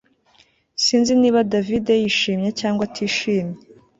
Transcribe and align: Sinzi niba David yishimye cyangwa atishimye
Sinzi 0.83 1.11
niba 1.21 1.39
David 1.51 1.85
yishimye 2.01 2.49
cyangwa 2.59 2.81
atishimye 2.87 3.57